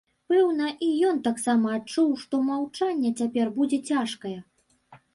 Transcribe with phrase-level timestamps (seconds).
[0.31, 4.37] Пэўна, і ён таксама адчуў, што маўчанне цяпер будзе цяжкае.